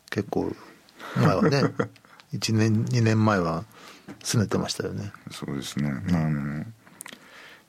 [0.09, 0.53] 結構
[1.15, 1.63] 前はね
[2.35, 3.63] 1年2年前は
[4.19, 5.11] 拗ねてましたよね。
[5.31, 5.91] そうですね、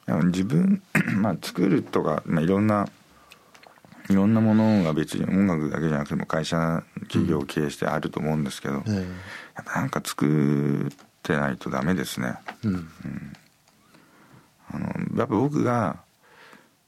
[0.07, 0.83] あの自分、
[1.17, 2.89] まあ、作るとか、まあ、いろんな
[4.11, 9.05] いろんなものが別に音楽だけじゃなくても会社企業を経営してあると思うんですけど、うん、やっ
[9.65, 10.91] ぱなんか作っ
[11.23, 12.37] てないとダメですね。
[12.65, 12.89] うん、うん、
[14.71, 14.87] あの
[15.19, 15.99] やっぱ僕が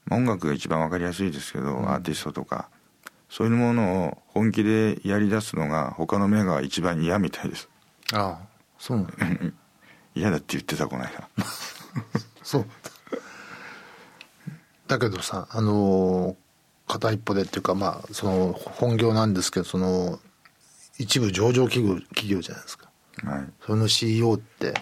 [0.09, 2.69] 音楽が一番わかりやすいですけど、うん、アーティストとか
[3.29, 7.69] そういうものを本気でやり出すのが他のメガは一番嫌みたいです。
[8.13, 8.50] ああ
[8.81, 9.07] そう
[10.15, 11.29] 嫌だって言ってたこの間。
[12.43, 12.65] そう。
[14.87, 16.35] だけどさあの
[16.87, 20.19] 片一方でっていうかまあその本業なんですけどその
[20.97, 22.89] 一部上場企業企業じゃないですか、
[23.23, 24.73] はい、その CEO って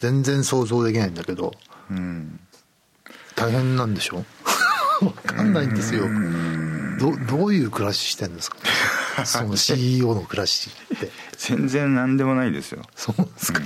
[0.00, 1.54] 全然想像できないんだけど、
[1.90, 2.40] うん、
[3.36, 4.24] 大変なんでしょ？
[5.00, 6.02] 分かんないんですよ。
[6.98, 8.58] どどういう暮らししてんですか？
[9.24, 12.82] その CEO の暮らしって全然何でもないですよ。
[12.94, 13.60] そうですか、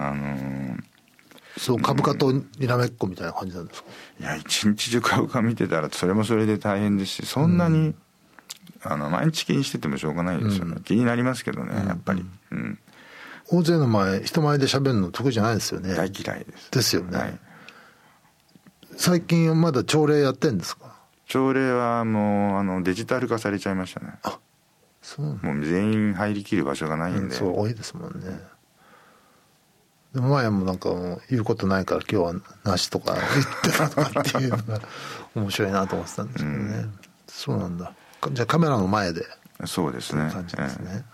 [0.00, 0.82] うん、あのー、
[1.56, 3.88] そう株価とにらめっこみたいな感じなんですか、
[4.20, 7.94] いや一日中株価見てたらそれもそれで大変ですしそんなに、うん、
[8.82, 12.78] あの毎日気にしててもしょうがないですよね、うん、気になりますけどねやっぱり、うん、
[13.48, 15.94] 大勢の前人前で喋るの得意じゃないですよね。
[15.94, 16.70] 大嫌いです。
[16.70, 17.38] ですよね、はい、
[18.96, 20.96] 最近まだ朝礼やってんですか？
[21.26, 24.14] 朝礼はもうあのデジタル化されちゃいましたね。
[24.22, 24.38] あ
[25.02, 28.40] そうもう全員入りきる場所がないんで、そう多いですもんね。
[30.14, 34.80] でも前もなんかもう言うことないから今日はなしとか言ってたとかっていうのが
[35.34, 37.94] 面白いなと思ってたんですけどね、うん、そうなんだ。
[38.30, 39.26] じゃあカメラの前で。
[39.64, 40.30] そうですね。
[40.30, 41.04] 感じですね、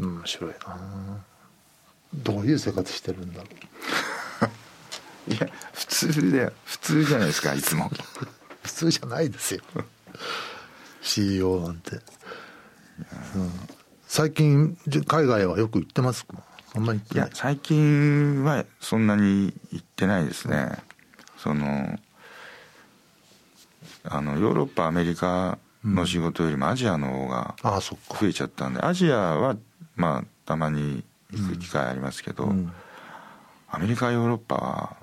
[0.00, 1.24] えー、面白いな。
[2.14, 3.46] どういう生活してるんだろ
[5.28, 5.30] う。
[5.32, 7.90] いや普通で普通じゃないですかいつも。
[8.62, 9.62] 普通じゃないですよ
[11.02, 12.00] CEO なんて、うん、
[14.06, 16.36] 最近海外はよく行ってますか？
[16.74, 17.16] あんまりい。
[17.16, 20.76] や最近はそんなに行ってないですね、うん、
[21.38, 21.98] その
[24.04, 27.54] あのヨーロッパアメリカの仕事よりもアジアの方が
[28.20, 29.56] 増えちゃったんで、アジアは
[29.96, 32.72] まあたまに行く機会ありますけど、うん、
[33.68, 34.96] アメリカヨーロッパは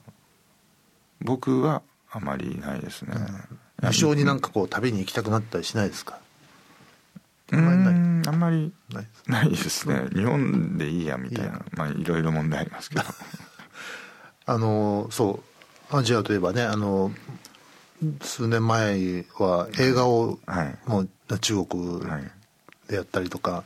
[1.22, 1.82] 僕は
[2.12, 3.16] あまりないですね、
[3.82, 6.20] 無性になんかこう旅に行きたくなったりしないですか？
[7.52, 8.74] うんあんまり
[9.28, 9.50] ない？
[9.50, 9.88] です。
[9.88, 10.08] ね。
[10.14, 11.62] 日本でいいやみたいな。
[11.74, 13.04] まあいろいろ問題ありますけど。
[14.48, 15.42] あのそ
[15.92, 15.96] う。
[15.98, 17.14] アジアといえばねあの
[18.22, 21.10] 数年前は映画を、はい、もう
[21.40, 22.02] 中国
[22.90, 23.64] でやったりとか、は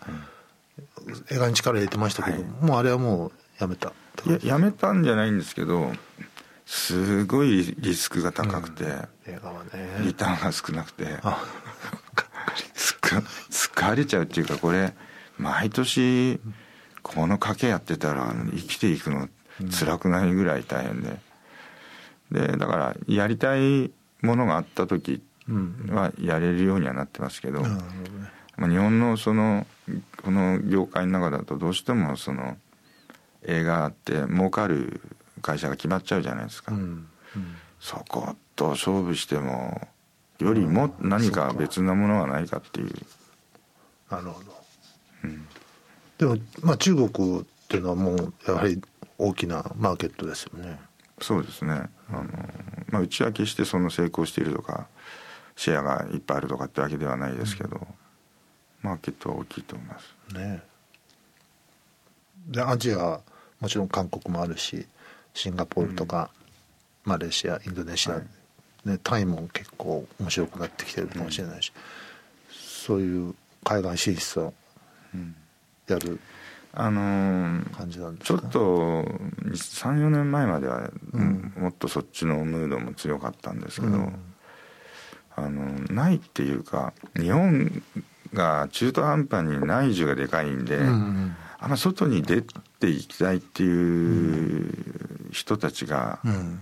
[1.29, 3.91] い、映画に力入れてましたけど、はい、もうあれはもうやめた
[4.27, 5.91] いややめたんじゃないんですけど
[6.71, 8.91] すごいリスクが高くて、うん、
[9.25, 9.69] 映画はね。
[10.05, 11.05] リターンが少なくて。
[13.49, 14.93] 疲れちゃうっていうかこれ
[15.37, 16.39] 毎年
[17.01, 19.27] この賭けやってたら生きていくの
[19.69, 21.19] 辛くないぐらい大変で。
[22.31, 25.89] でだからやりたいものがあった時うん。
[25.91, 27.63] はやれるようにはなってますけど、
[28.55, 29.67] まあ、日本のその
[30.23, 32.55] この業界の中だとどうしてもその
[33.43, 35.01] 映画って儲かる
[35.41, 37.55] 会社が決まっちゃうじゃないですか、うんうん。
[37.79, 39.87] そこと勝負しても
[40.39, 42.93] よりも何か別なものはないかっていう、
[44.09, 44.63] なるほど。
[45.23, 45.47] うん。
[46.17, 48.81] でもまあ中国っていうのはもうやはり
[49.17, 50.79] 大きなマーケットですよね。
[51.21, 51.89] そうですね。
[52.09, 52.23] あの、
[52.89, 54.87] まあ、うちは決してその成功しているとか
[55.55, 57.87] シェアがいっぱいあるとかってわけではないですけど、
[58.81, 60.35] マーケットは大きいと思います。
[60.35, 60.63] ね。
[62.47, 63.21] でアジアは
[63.59, 64.87] もちろん韓国もあるし
[65.33, 66.29] シンガポールとか、
[67.03, 68.23] マレーシアインドネシア、はい。
[68.89, 71.71] ね、タイも結構面白くなってきてるかもしれないし、
[72.51, 74.53] そういう海外進出を
[75.13, 75.35] うん。
[75.87, 76.19] やる
[76.73, 79.03] あのー感じなんですちょかっと
[79.49, 81.53] 34年前までは、うん。
[81.57, 84.15] もっとそっちのムードも強かったんですけど、うん。
[85.35, 85.63] あの
[85.93, 87.81] ないっていうか日本
[88.33, 91.35] が中途半端に内需がでかいんで、うんうん。
[91.59, 92.43] あんま外に出
[92.81, 94.69] ていきたいってい
[95.29, 96.59] う人たちがうん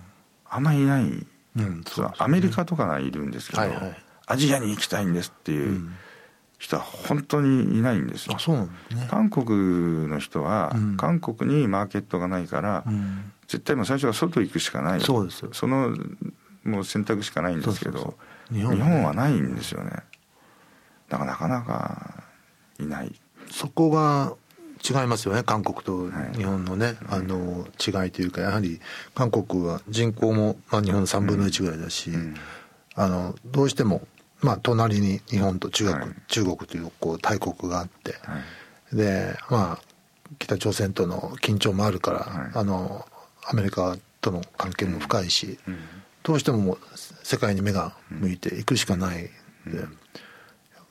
[0.51, 1.83] あんまりいない、うん。
[2.17, 3.63] アメリカとかはいるんですけど、
[4.25, 5.95] アジアに行きたいんですっていううん
[6.59, 8.35] 人は本当にいないんですよ。
[9.09, 10.97] 韓国の人は、うん。
[10.97, 13.31] 韓国にマーケットがないから、うん。
[13.47, 15.53] 絶対もう最初は外行くしかないそうですよ。
[15.53, 15.95] その
[16.65, 18.15] もう選択しかないんですけど
[18.51, 19.91] 日本はないんですよね。
[21.07, 22.23] だからなかなか
[22.79, 23.19] いない。
[23.49, 24.33] そこが
[24.87, 26.37] 違いますよね韓国とはい。
[26.37, 28.79] 日本のね、あの違いというかやはり
[29.13, 32.35] 韓国は人口も、まあ、日本の3分の1ぐらいだし、うん。
[32.95, 34.01] あのどうしても、
[34.41, 36.09] まあ、隣に日本と中国,、はい。
[36.27, 38.39] 中国というこう大国があって、は
[38.93, 38.95] い。
[38.95, 39.79] でまあ
[40.37, 42.51] 北朝鮮との緊張もあるから、はい。
[42.55, 43.05] あの
[43.45, 45.77] アメリカとの関係も深いし、うん。
[46.23, 46.77] どうしてももう
[47.23, 49.23] 世界に目が向いていくしかない
[49.65, 49.85] で、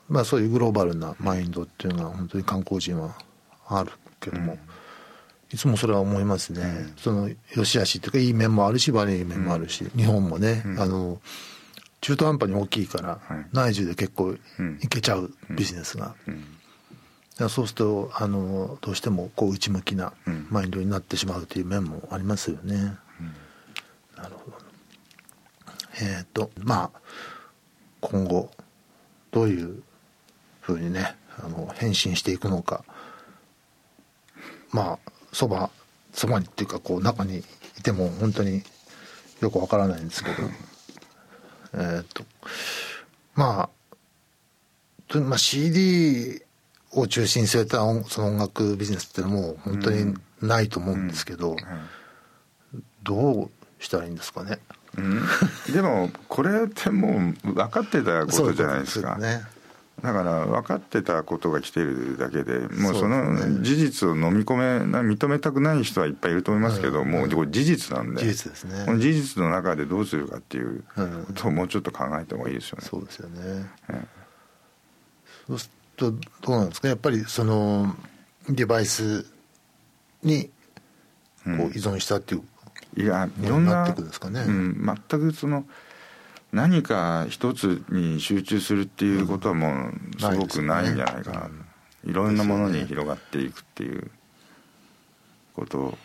[0.09, 3.17] まあそういうグローバルなマインドっていうのは本当に観光人は
[3.69, 4.59] あるけども、
[5.53, 11.21] いつもそれは思いますね、その良し悪しっていうかいい面もあるし悪い面もあるし、日本もね、あの
[12.01, 13.47] 中途半端に大きいから、はい。
[13.53, 16.15] 内需で結構うんいけちゃうビジネスが、
[17.49, 20.47] そうするとあのどうしてもこう内向きなうん。
[20.51, 22.97] マインドになってしまうという面もありますよね。
[24.17, 24.59] なるほど。
[26.01, 27.01] えっ、とまあ
[28.01, 28.51] 今後
[29.31, 29.83] どういう
[30.61, 32.85] ふうにねあの変身していくのか
[34.71, 35.71] まあそば
[36.13, 37.39] そばにっていうかこう中に
[37.79, 38.63] いても本当に
[39.41, 40.37] よくわからないんですけど。
[41.75, 42.25] えっと
[43.35, 43.97] まあ
[45.07, 46.43] とまあ CD
[46.93, 51.59] を中心に据えた音その音楽ビジネスっていうのはもう本当にないと思うんですけど、はい
[53.03, 54.59] どうしたらいいんですかね。
[54.97, 55.23] うん。
[55.73, 59.15] でもこれってもう分かってたことじゃないですか。
[59.15, 59.43] そうね。
[60.03, 68.85] だから分かってたことが来てるだけでもうその事実を飲み込めな認めたくない人はいっぱいいると思いますけど、もうこれ事実なんで事実ですね。
[68.87, 72.87] この事実の中でどうするかっていううんことをもうちょっと考えた方がいいですよね。
[72.89, 73.67] そうですよね。
[73.91, 74.05] え
[75.49, 76.89] そうするとどうなんですか？
[76.89, 77.97] やっぱりその
[78.49, 79.27] デバイス
[80.23, 80.51] に
[81.45, 82.43] こう依存したっていう、
[83.03, 85.65] いやいろんなうん、全くその
[86.53, 91.51] 何か一つに集中するっていうことはもうすごくないんじゃないかな、
[92.05, 94.11] いろんなものに広がっていくっていう
[95.55, 95.97] こと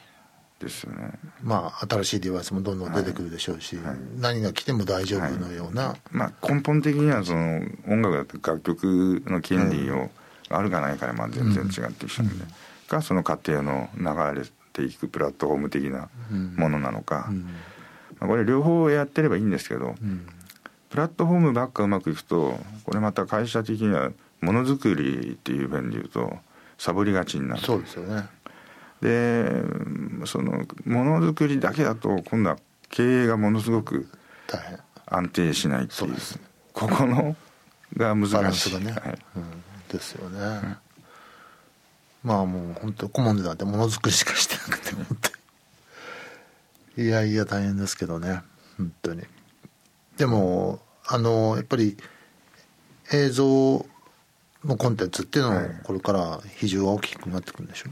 [0.59, 1.11] ですよね。
[1.41, 3.95] まあ新しいデバイスもどんどん出てくるでしょうし、はい。
[4.19, 10.09] 何が来ても大丈夫のような、まあ、根本的にはその音楽だって楽曲の権利を
[10.49, 12.45] あるかないかでまあ全然違ってきたので、
[12.87, 16.09] がその過程の流れていくプラットフォーム的な
[16.57, 17.41] ものなのか、うん。
[17.43, 17.53] まあ、
[18.27, 20.27] これ両方やってればいいんですけど、うん
[20.89, 26.37] プラットフォームばっかうまくいくとこれまた会社的にはものづくりっていう面で言うと
[26.77, 27.61] サボりがちになる。
[27.61, 28.27] そうですよね。
[29.01, 29.63] で
[30.27, 32.57] そのものづくりだけだと今度は
[32.89, 34.07] 経営がものすごく
[34.45, 34.79] 大変。
[35.07, 36.39] 安定しないっていうそうです
[36.73, 37.35] ここの
[37.97, 38.33] が難しい。
[38.33, 39.19] バランスがね、はい。
[39.35, 40.77] うん、ですよね、
[42.23, 45.32] まあもう本当顧問でなんてものづくりしかしてなくて本当に
[46.97, 48.41] いやいや大変ですけどね。
[48.77, 49.23] 本当に。
[50.17, 51.97] でもあのやっぱり
[53.11, 53.85] 映像
[54.63, 55.81] のコンテンツっていうのははい。
[55.83, 57.89] これから比重が大きくなってくるんでしょ？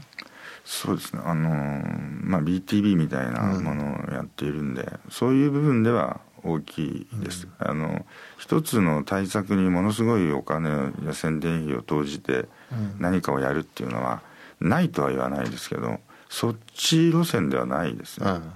[0.64, 1.22] そうですね。
[1.24, 8.06] あのーまあ BTV みたいなものをやっているんで、そういう部分では大きいです、あの
[8.38, 12.96] 一つの対策にものすごいお金や宣伝費を投じてうん。
[13.00, 14.22] 何かをやるっていうのは
[14.60, 15.98] ないとは言わないですけど
[16.28, 18.52] そっち路線ではないですね、うん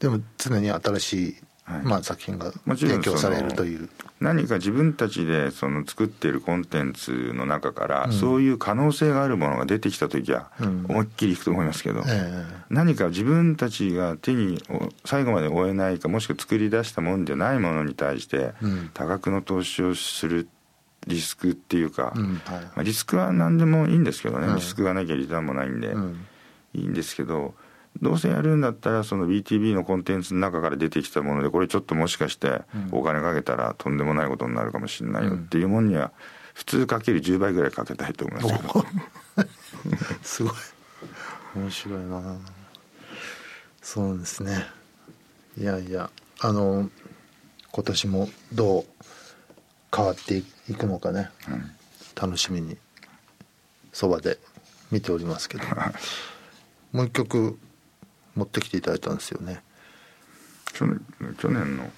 [0.00, 1.36] でも常に新しい
[1.66, 1.82] はい。
[1.82, 3.88] まあ、作品が提供されるという。
[4.20, 10.86] 何か自分たちでその作っているコンテンツの中から、そういう可能性があるものが出てきた時はうん。
[10.88, 18.90] 思いっきりいくと思いますけど、え何か自分たちが手にお最後まで追えないかもしくは作り出したものじゃないものに対してうん。
[18.94, 20.48] 多額の投資をする
[21.08, 22.26] リスクっていうか、えうん。
[22.26, 22.60] はい。
[22.62, 24.54] まあ、リスクは何でもいいんですけどね、うん。
[24.54, 26.26] リスクがなきゃリターンもないんで、うん。
[26.74, 27.54] いいんですけど
[28.02, 36.12] どうせやるんだったらその BTB のコンテンツの中から出てきたものでこれちょっともしかしてお金かけたらとんでもないことになるかもしれないよっていうものには
[36.54, 38.86] 普通かける10倍ぐらいかけたいと思いますけど。
[40.22, 40.52] すごい。
[41.54, 42.38] 面白いな。
[43.82, 44.66] そうですね。
[45.58, 46.90] いやいやあの
[47.72, 48.84] 今年もどう
[49.94, 50.42] 変わってい
[50.74, 51.30] くのかね、
[52.14, 52.76] 楽しみに
[53.92, 54.38] そばで
[54.90, 55.64] 見ておりますけど。
[56.92, 57.58] もう一曲
[58.36, 59.62] 持ってきていただいたんですよね。
[60.72, 61.00] 去年
[61.38, 61.90] 去年の？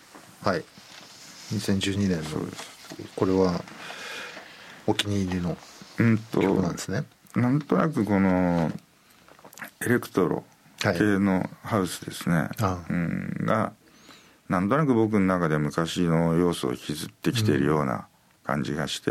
[0.43, 0.65] はい。
[1.53, 2.47] 2012年の
[3.17, 3.63] これは
[4.87, 5.57] お気に入りの
[5.99, 7.05] うんと曲なんですね。
[7.35, 8.71] なんとなくこの
[9.81, 10.45] エレクトロ
[10.83, 13.73] はい系のハウスですね、あうん、が
[14.49, 18.07] なんとなく僕の中で昔の要素を引きずってきているような
[18.45, 19.11] 感じがして、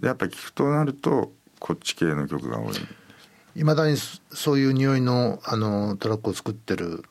[0.00, 2.74] でやっぱり聞くとなるとこっち系の曲が多い
[3.54, 7.04] いまだにそそういう匂いのあのトラックを作ってる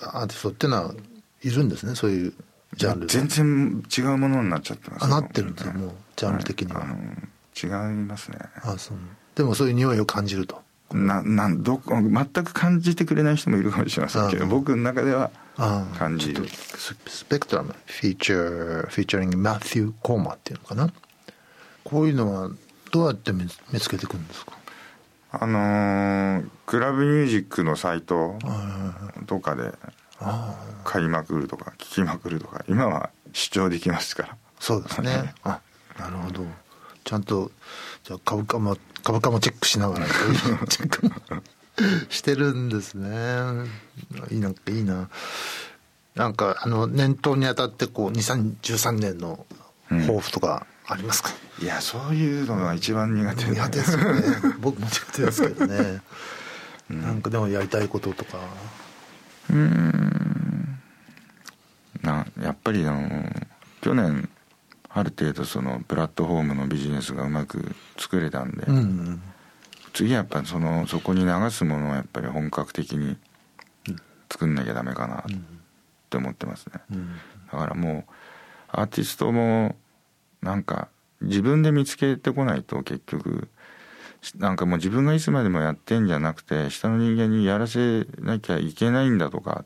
[0.00, 0.94] アーティストっていうのは
[1.42, 1.94] いるんですね。
[1.94, 2.32] そういう
[2.76, 5.72] ジャンルで全然違うものになっちゃってますあなってるんですよ。
[5.74, 6.96] もうジャンル的には、いあの
[7.88, 8.38] 違いますね。
[8.62, 8.96] あそう。
[9.34, 10.62] でもそういう匂いを感じると。
[10.92, 15.30] ななんどこ全く感じてくれない人もいるかもしれませんけどあ僕の中では
[15.98, 16.46] 感じる。
[16.48, 20.92] ススペクトラムフィーチャーフィーチャリングマティー・コーマっていうのかな。
[21.84, 22.50] こういうのは
[22.92, 24.52] どうやって見つ見つけてくるんですか？
[25.32, 28.38] あのークラブミュージックのサイト
[29.26, 29.72] とかで
[30.84, 34.36] 買いまくるとか聞きまくるとか今は視聴できますから。
[34.60, 35.34] そうですね。
[35.42, 35.60] あ
[35.98, 36.44] なるほど。
[37.04, 37.50] ちゃんと
[38.04, 40.06] じゃあ株価も株価もチェックしながら
[40.68, 41.12] チェックも
[42.10, 43.08] してるんですね。
[44.30, 45.08] いいないいな。
[46.14, 49.46] なんかあの念頭にあたってこう2013年の
[49.88, 51.30] 抱負とかありますか、
[51.60, 53.50] いやそういうのが一番苦手で。
[53.52, 54.22] 苦手ですよね。
[54.60, 56.02] 僕も苦手ですけどね、
[56.90, 58.38] なんかでもやりたいこととか。
[62.02, 63.30] なやっぱりあの
[63.80, 64.28] 去年
[64.88, 69.22] ある程度そのプラットフォームのビジネスがうまく作れたんで、うん
[69.94, 73.18] 次はやっぱりそのそこに流すものはやっぱり本格的に
[74.30, 75.22] 作んなきゃダメかなっ
[76.08, 77.10] て思ってますね、うん。
[77.52, 78.12] だからもう
[78.68, 79.76] アーティストも
[80.42, 80.88] なんか
[81.20, 83.48] 自分で見つけてこないと結局。
[84.36, 89.64] なんかもう自分がいつまでもやってんじゃなくて下の人間にやらせなきゃいけないんだとか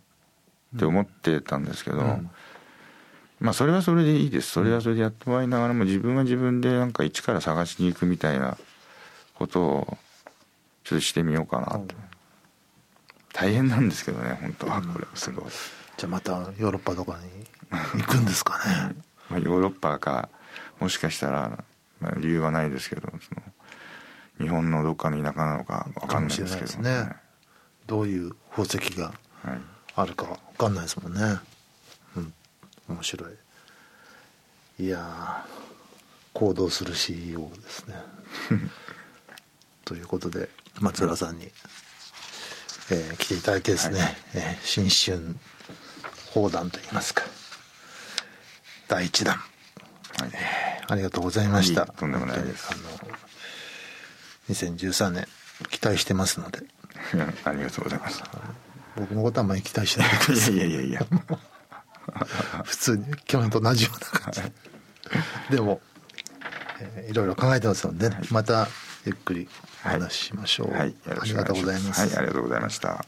[0.74, 2.30] って思ってたんですけど、うん。
[3.38, 4.50] まあそれはそれでいいです。
[4.50, 8.56] それはそれでやってもらいながらも自分は自分でなんか一から探しに行くみたいな
[9.34, 9.98] ことを
[10.84, 11.94] ちょっとしてみようかなと、
[13.32, 15.44] 大変なんですけどね本当はこれすごい、
[15.96, 18.58] じゃあまたヨーロッパとかに行くんですか
[18.88, 18.96] ね。
[19.28, 20.28] まあ、ヨーロッパか
[20.80, 21.64] もしかしたら、
[22.00, 23.42] まあ、理由はないですけどその
[24.38, 26.82] 日本のどっかの田舎なのかわかんないですけど。
[26.82, 27.16] ね。
[27.86, 29.60] どういう宝石がはい
[29.94, 31.20] あるかわかんないですもんね。
[32.16, 32.32] うん。
[32.88, 33.26] 面白
[34.78, 34.84] い。
[34.84, 37.94] いやー行動する CEO ですね。
[39.86, 40.50] ということで
[40.80, 41.50] 松浦さんに、
[42.90, 44.16] えー来ていただいてですね、はい。
[44.34, 45.34] えー新春
[46.34, 47.24] 砲弾といいますか。
[48.88, 49.40] 第一弾
[50.18, 50.30] はい。
[50.88, 51.82] ありがとうございました。
[51.82, 52.68] いいとんでもないです。
[52.70, 53.16] あの
[54.54, 55.26] 2013年
[55.70, 56.60] 期待してますので。
[57.44, 58.22] ありがとうございます。
[58.96, 60.88] 僕のことはあんまり期待しないでくださいいやいやいや。
[60.88, 61.06] い や
[62.64, 64.42] 普通に去年と同じような感じ。
[64.42, 64.50] で
[65.56, 65.80] でも、
[66.80, 68.68] えーいろいろ考えてますので、ね、また
[69.04, 69.48] ゆっくり
[69.84, 70.90] お話ししましょう、はい。
[70.90, 72.16] よろありがとうございます、はい。
[72.16, 73.04] ありがとうございました